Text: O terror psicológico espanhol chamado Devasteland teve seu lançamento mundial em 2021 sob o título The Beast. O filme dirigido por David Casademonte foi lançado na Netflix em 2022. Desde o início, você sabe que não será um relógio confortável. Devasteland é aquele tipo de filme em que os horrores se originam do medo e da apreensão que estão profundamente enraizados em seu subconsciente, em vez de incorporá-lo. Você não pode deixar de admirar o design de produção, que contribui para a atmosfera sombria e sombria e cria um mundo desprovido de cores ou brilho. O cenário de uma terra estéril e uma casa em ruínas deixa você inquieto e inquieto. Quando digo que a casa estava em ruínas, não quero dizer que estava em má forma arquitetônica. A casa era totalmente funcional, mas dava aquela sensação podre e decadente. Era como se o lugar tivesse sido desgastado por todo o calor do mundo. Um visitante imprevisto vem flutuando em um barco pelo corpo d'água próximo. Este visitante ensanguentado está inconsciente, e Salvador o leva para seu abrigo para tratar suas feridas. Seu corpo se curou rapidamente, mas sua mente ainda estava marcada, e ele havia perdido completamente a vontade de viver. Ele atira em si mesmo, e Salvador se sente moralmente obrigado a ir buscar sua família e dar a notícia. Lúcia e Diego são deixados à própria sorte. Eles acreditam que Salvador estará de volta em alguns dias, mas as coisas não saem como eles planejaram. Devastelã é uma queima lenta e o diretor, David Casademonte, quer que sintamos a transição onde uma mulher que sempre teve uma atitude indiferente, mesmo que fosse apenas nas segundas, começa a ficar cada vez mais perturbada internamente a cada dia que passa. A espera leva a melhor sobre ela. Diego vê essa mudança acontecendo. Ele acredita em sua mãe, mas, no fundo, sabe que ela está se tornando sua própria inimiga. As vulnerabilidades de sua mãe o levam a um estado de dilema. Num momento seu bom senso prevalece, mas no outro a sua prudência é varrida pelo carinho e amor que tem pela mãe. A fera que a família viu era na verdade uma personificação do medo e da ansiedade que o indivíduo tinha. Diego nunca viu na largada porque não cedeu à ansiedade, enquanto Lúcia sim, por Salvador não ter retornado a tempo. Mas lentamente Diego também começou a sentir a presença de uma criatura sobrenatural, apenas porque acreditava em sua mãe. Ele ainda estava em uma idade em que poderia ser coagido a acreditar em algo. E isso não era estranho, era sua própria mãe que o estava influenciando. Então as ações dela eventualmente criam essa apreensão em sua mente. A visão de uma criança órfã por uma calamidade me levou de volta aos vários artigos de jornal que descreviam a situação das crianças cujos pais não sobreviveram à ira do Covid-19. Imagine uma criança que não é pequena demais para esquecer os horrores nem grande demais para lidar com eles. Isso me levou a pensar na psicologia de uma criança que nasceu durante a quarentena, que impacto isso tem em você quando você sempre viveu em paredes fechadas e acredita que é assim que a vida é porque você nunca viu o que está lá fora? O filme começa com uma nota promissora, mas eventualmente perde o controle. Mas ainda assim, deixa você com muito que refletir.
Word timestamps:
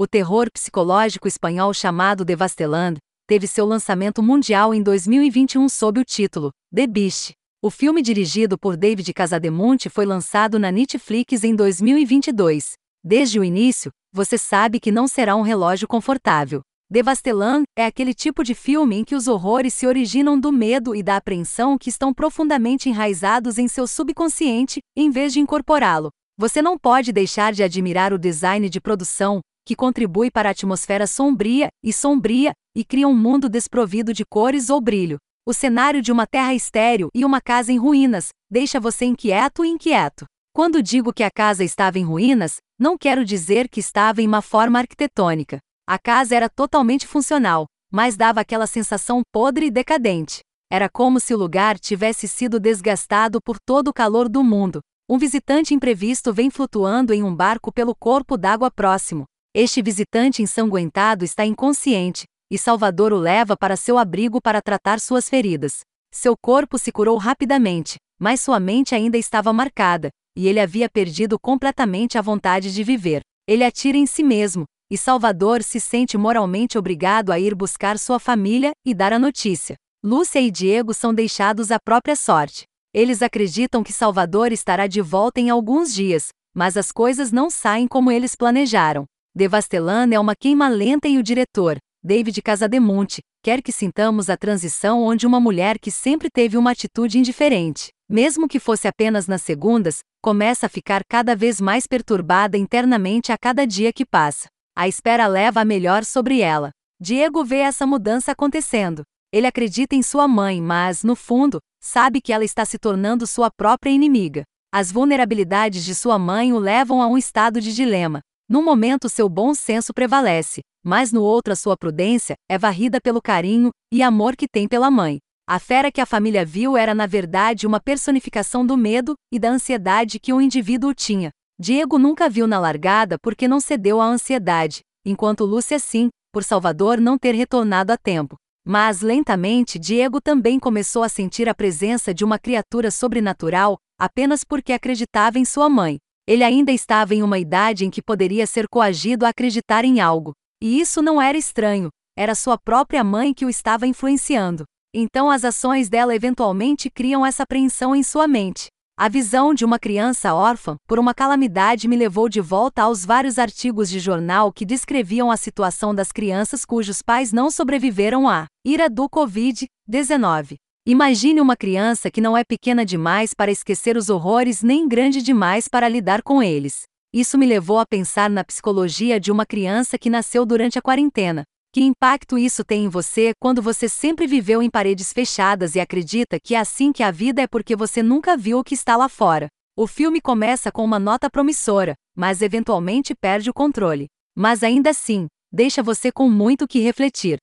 O 0.00 0.06
terror 0.06 0.48
psicológico 0.52 1.26
espanhol 1.26 1.74
chamado 1.74 2.24
Devasteland 2.24 2.98
teve 3.26 3.48
seu 3.48 3.66
lançamento 3.66 4.22
mundial 4.22 4.72
em 4.72 4.80
2021 4.80 5.68
sob 5.68 5.98
o 5.98 6.04
título 6.04 6.52
The 6.72 6.86
Beast. 6.86 7.32
O 7.60 7.68
filme 7.68 8.00
dirigido 8.00 8.56
por 8.56 8.76
David 8.76 9.12
Casademonte 9.12 9.88
foi 9.88 10.06
lançado 10.06 10.56
na 10.56 10.70
Netflix 10.70 11.42
em 11.42 11.52
2022. 11.52 12.74
Desde 13.02 13.40
o 13.40 13.44
início, 13.44 13.90
você 14.12 14.38
sabe 14.38 14.78
que 14.78 14.92
não 14.92 15.08
será 15.08 15.34
um 15.34 15.42
relógio 15.42 15.88
confortável. 15.88 16.60
Devasteland 16.88 17.64
é 17.76 17.84
aquele 17.84 18.14
tipo 18.14 18.44
de 18.44 18.54
filme 18.54 18.98
em 18.98 19.04
que 19.04 19.16
os 19.16 19.26
horrores 19.26 19.74
se 19.74 19.84
originam 19.84 20.38
do 20.38 20.52
medo 20.52 20.94
e 20.94 21.02
da 21.02 21.16
apreensão 21.16 21.76
que 21.76 21.90
estão 21.90 22.14
profundamente 22.14 22.88
enraizados 22.88 23.58
em 23.58 23.66
seu 23.66 23.84
subconsciente, 23.84 24.78
em 24.96 25.10
vez 25.10 25.32
de 25.32 25.40
incorporá-lo. 25.40 26.10
Você 26.40 26.62
não 26.62 26.78
pode 26.78 27.10
deixar 27.10 27.52
de 27.52 27.64
admirar 27.64 28.12
o 28.12 28.18
design 28.18 28.70
de 28.70 28.80
produção, 28.80 29.40
que 29.68 29.76
contribui 29.76 30.30
para 30.30 30.48
a 30.48 30.52
atmosfera 30.52 31.06
sombria 31.06 31.68
e 31.84 31.92
sombria 31.92 32.52
e 32.74 32.82
cria 32.82 33.06
um 33.06 33.14
mundo 33.14 33.50
desprovido 33.50 34.14
de 34.14 34.24
cores 34.24 34.70
ou 34.70 34.80
brilho. 34.80 35.18
O 35.46 35.52
cenário 35.52 36.00
de 36.00 36.10
uma 36.10 36.26
terra 36.26 36.54
estéril 36.54 37.10
e 37.14 37.22
uma 37.22 37.38
casa 37.38 37.70
em 37.70 37.76
ruínas 37.76 38.30
deixa 38.50 38.80
você 38.80 39.04
inquieto 39.04 39.66
e 39.66 39.68
inquieto. 39.68 40.24
Quando 40.54 40.82
digo 40.82 41.12
que 41.12 41.22
a 41.22 41.30
casa 41.30 41.62
estava 41.62 41.98
em 41.98 42.02
ruínas, 42.02 42.56
não 42.80 42.96
quero 42.96 43.26
dizer 43.26 43.68
que 43.68 43.78
estava 43.78 44.22
em 44.22 44.26
má 44.26 44.40
forma 44.40 44.78
arquitetônica. 44.78 45.58
A 45.86 45.98
casa 45.98 46.34
era 46.34 46.48
totalmente 46.48 47.06
funcional, 47.06 47.66
mas 47.92 48.16
dava 48.16 48.40
aquela 48.40 48.66
sensação 48.66 49.20
podre 49.30 49.66
e 49.66 49.70
decadente. 49.70 50.40
Era 50.72 50.88
como 50.88 51.20
se 51.20 51.34
o 51.34 51.38
lugar 51.38 51.78
tivesse 51.78 52.26
sido 52.26 52.58
desgastado 52.58 53.38
por 53.38 53.58
todo 53.60 53.88
o 53.88 53.92
calor 53.92 54.30
do 54.30 54.42
mundo. 54.42 54.80
Um 55.06 55.18
visitante 55.18 55.74
imprevisto 55.74 56.32
vem 56.32 56.48
flutuando 56.48 57.12
em 57.12 57.22
um 57.22 57.36
barco 57.36 57.70
pelo 57.70 57.94
corpo 57.94 58.38
d'água 58.38 58.70
próximo. 58.70 59.26
Este 59.54 59.80
visitante 59.80 60.42
ensanguentado 60.42 61.24
está 61.24 61.44
inconsciente, 61.44 62.24
e 62.50 62.58
Salvador 62.58 63.12
o 63.12 63.18
leva 63.18 63.56
para 63.56 63.76
seu 63.76 63.98
abrigo 63.98 64.40
para 64.40 64.60
tratar 64.60 65.00
suas 65.00 65.28
feridas. 65.28 65.80
Seu 66.12 66.34
corpo 66.36 66.78
se 66.78 66.92
curou 66.92 67.16
rapidamente, 67.16 67.96
mas 68.20 68.40
sua 68.40 68.60
mente 68.60 68.94
ainda 68.94 69.16
estava 69.16 69.52
marcada, 69.52 70.10
e 70.36 70.46
ele 70.46 70.60
havia 70.60 70.88
perdido 70.88 71.38
completamente 71.38 72.18
a 72.18 72.22
vontade 72.22 72.72
de 72.72 72.84
viver. 72.84 73.20
Ele 73.48 73.64
atira 73.64 73.96
em 73.96 74.06
si 74.06 74.22
mesmo, 74.22 74.64
e 74.90 74.96
Salvador 74.96 75.62
se 75.62 75.80
sente 75.80 76.16
moralmente 76.16 76.78
obrigado 76.78 77.30
a 77.30 77.38
ir 77.38 77.54
buscar 77.54 77.98
sua 77.98 78.18
família 78.18 78.72
e 78.86 78.94
dar 78.94 79.12
a 79.12 79.18
notícia. 79.18 79.76
Lúcia 80.04 80.40
e 80.40 80.50
Diego 80.50 80.94
são 80.94 81.12
deixados 81.12 81.70
à 81.70 81.78
própria 81.78 82.16
sorte. 82.16 82.64
Eles 82.94 83.22
acreditam 83.22 83.82
que 83.82 83.92
Salvador 83.92 84.52
estará 84.52 84.86
de 84.86 85.00
volta 85.00 85.40
em 85.40 85.50
alguns 85.50 85.92
dias, 85.92 86.28
mas 86.54 86.76
as 86.76 86.92
coisas 86.92 87.32
não 87.32 87.50
saem 87.50 87.86
como 87.86 88.10
eles 88.10 88.34
planejaram. 88.34 89.04
Devastelã 89.38 90.08
é 90.12 90.18
uma 90.18 90.34
queima 90.34 90.68
lenta 90.68 91.06
e 91.06 91.16
o 91.16 91.22
diretor, 91.22 91.78
David 92.02 92.42
Casademonte, 92.42 93.20
quer 93.40 93.62
que 93.62 93.70
sintamos 93.70 94.28
a 94.28 94.36
transição 94.36 95.00
onde 95.00 95.28
uma 95.28 95.38
mulher 95.38 95.78
que 95.78 95.92
sempre 95.92 96.28
teve 96.28 96.56
uma 96.56 96.72
atitude 96.72 97.20
indiferente, 97.20 97.90
mesmo 98.10 98.48
que 98.48 98.58
fosse 98.58 98.88
apenas 98.88 99.28
nas 99.28 99.42
segundas, 99.42 100.00
começa 100.20 100.66
a 100.66 100.68
ficar 100.68 101.02
cada 101.08 101.36
vez 101.36 101.60
mais 101.60 101.86
perturbada 101.86 102.58
internamente 102.58 103.30
a 103.30 103.36
cada 103.40 103.64
dia 103.64 103.92
que 103.92 104.04
passa. 104.04 104.48
A 104.76 104.88
espera 104.88 105.28
leva 105.28 105.60
a 105.60 105.64
melhor 105.64 106.04
sobre 106.04 106.40
ela. 106.40 106.72
Diego 107.00 107.44
vê 107.44 107.58
essa 107.58 107.86
mudança 107.86 108.32
acontecendo. 108.32 109.04
Ele 109.32 109.46
acredita 109.46 109.94
em 109.94 110.02
sua 110.02 110.26
mãe, 110.26 110.60
mas, 110.60 111.04
no 111.04 111.14
fundo, 111.14 111.60
sabe 111.80 112.20
que 112.20 112.32
ela 112.32 112.44
está 112.44 112.64
se 112.64 112.76
tornando 112.76 113.24
sua 113.24 113.52
própria 113.56 113.90
inimiga. 113.90 114.42
As 114.74 114.90
vulnerabilidades 114.90 115.84
de 115.84 115.94
sua 115.94 116.18
mãe 116.18 116.52
o 116.52 116.58
levam 116.58 117.00
a 117.00 117.06
um 117.06 117.16
estado 117.16 117.60
de 117.60 117.72
dilema. 117.72 118.20
Num 118.48 118.64
momento 118.64 119.10
seu 119.10 119.28
bom 119.28 119.52
senso 119.52 119.92
prevalece, 119.92 120.62
mas 120.82 121.12
no 121.12 121.22
outro 121.22 121.52
a 121.52 121.56
sua 121.56 121.76
prudência 121.76 122.34
é 122.50 122.56
varrida 122.56 122.98
pelo 122.98 123.20
carinho 123.20 123.70
e 123.92 124.02
amor 124.02 124.34
que 124.34 124.48
tem 124.48 124.66
pela 124.66 124.90
mãe. 124.90 125.18
A 125.46 125.58
fera 125.58 125.92
que 125.92 126.00
a 126.00 126.06
família 126.06 126.46
viu 126.46 126.74
era 126.74 126.94
na 126.94 127.06
verdade 127.06 127.66
uma 127.66 127.78
personificação 127.78 128.64
do 128.64 128.74
medo 128.74 129.14
e 129.30 129.38
da 129.38 129.50
ansiedade 129.50 130.18
que 130.18 130.32
o 130.32 130.40
indivíduo 130.40 130.94
tinha. 130.94 131.30
Diego 131.60 131.98
nunca 131.98 132.28
viu 132.30 132.46
na 132.46 132.58
largada 132.58 133.18
porque 133.22 133.46
não 133.46 133.60
cedeu 133.60 134.00
à 134.00 134.06
ansiedade, 134.06 134.80
enquanto 135.04 135.44
Lúcia 135.44 135.78
sim, 135.78 136.08
por 136.32 136.42
Salvador 136.42 136.98
não 136.98 137.18
ter 137.18 137.34
retornado 137.34 137.92
a 137.92 137.98
tempo. 137.98 138.36
Mas 138.66 139.02
lentamente 139.02 139.78
Diego 139.78 140.22
também 140.22 140.58
começou 140.58 141.02
a 141.02 141.08
sentir 141.08 141.50
a 141.50 141.54
presença 141.54 142.14
de 142.14 142.24
uma 142.24 142.38
criatura 142.38 142.90
sobrenatural, 142.90 143.76
apenas 143.98 144.42
porque 144.42 144.72
acreditava 144.72 145.38
em 145.38 145.44
sua 145.44 145.68
mãe. 145.68 145.98
Ele 146.28 146.44
ainda 146.44 146.70
estava 146.70 147.14
em 147.14 147.22
uma 147.22 147.38
idade 147.38 147.86
em 147.86 147.90
que 147.90 148.02
poderia 148.02 148.46
ser 148.46 148.68
coagido 148.68 149.24
a 149.24 149.30
acreditar 149.30 149.82
em 149.82 149.98
algo. 149.98 150.32
E 150.62 150.78
isso 150.78 151.00
não 151.00 151.22
era 151.22 151.38
estranho, 151.38 151.88
era 152.14 152.34
sua 152.34 152.58
própria 152.58 153.02
mãe 153.02 153.32
que 153.32 153.46
o 153.46 153.48
estava 153.48 153.86
influenciando. 153.86 154.64
Então 154.94 155.30
as 155.30 155.42
ações 155.42 155.88
dela 155.88 156.14
eventualmente 156.14 156.90
criam 156.90 157.24
essa 157.24 157.44
apreensão 157.44 157.96
em 157.96 158.02
sua 158.02 158.28
mente. 158.28 158.66
A 158.94 159.08
visão 159.08 159.54
de 159.54 159.64
uma 159.64 159.78
criança 159.78 160.34
órfã 160.34 160.76
por 160.86 160.98
uma 160.98 161.14
calamidade 161.14 161.88
me 161.88 161.96
levou 161.96 162.28
de 162.28 162.42
volta 162.42 162.82
aos 162.82 163.06
vários 163.06 163.38
artigos 163.38 163.88
de 163.88 163.98
jornal 163.98 164.52
que 164.52 164.66
descreviam 164.66 165.30
a 165.30 165.36
situação 165.38 165.94
das 165.94 166.12
crianças 166.12 166.62
cujos 166.62 167.00
pais 167.00 167.32
não 167.32 167.50
sobreviveram 167.50 168.28
à 168.28 168.44
ira 168.66 168.90
do 168.90 169.08
Covid-19. 169.08 170.56
Imagine 170.90 171.38
uma 171.42 171.54
criança 171.54 172.10
que 172.10 172.18
não 172.18 172.34
é 172.34 172.42
pequena 172.42 172.82
demais 172.82 173.34
para 173.34 173.50
esquecer 173.50 173.94
os 173.94 174.08
horrores 174.08 174.62
nem 174.62 174.88
grande 174.88 175.20
demais 175.20 175.68
para 175.68 175.86
lidar 175.86 176.22
com 176.22 176.42
eles. 176.42 176.84
Isso 177.12 177.36
me 177.36 177.44
levou 177.44 177.78
a 177.78 177.84
pensar 177.84 178.30
na 178.30 178.42
psicologia 178.42 179.20
de 179.20 179.30
uma 179.30 179.44
criança 179.44 179.98
que 179.98 180.08
nasceu 180.08 180.46
durante 180.46 180.78
a 180.78 180.80
quarentena, 180.80 181.42
que 181.74 181.82
impacto 181.82 182.38
isso 182.38 182.64
tem 182.64 182.86
em 182.86 182.88
você 182.88 183.32
quando 183.38 183.60
você 183.60 183.86
sempre 183.86 184.26
viveu 184.26 184.62
em 184.62 184.70
paredes 184.70 185.12
fechadas 185.12 185.74
e 185.74 185.80
acredita 185.80 186.40
que 186.42 186.54
é 186.54 186.58
assim 186.58 186.90
que 186.90 187.02
a 187.02 187.10
vida 187.10 187.42
é 187.42 187.46
porque 187.46 187.76
você 187.76 188.02
nunca 188.02 188.34
viu 188.34 188.60
o 188.60 188.64
que 188.64 188.72
está 188.72 188.96
lá 188.96 189.10
fora? 189.10 189.48
O 189.76 189.86
filme 189.86 190.22
começa 190.22 190.72
com 190.72 190.82
uma 190.82 190.98
nota 190.98 191.28
promissora, 191.28 191.92
mas 192.16 192.40
eventualmente 192.40 193.14
perde 193.14 193.50
o 193.50 193.52
controle. 193.52 194.06
Mas 194.34 194.62
ainda 194.62 194.88
assim, 194.88 195.26
deixa 195.52 195.82
você 195.82 196.10
com 196.10 196.30
muito 196.30 196.66
que 196.66 196.80
refletir. 196.80 197.36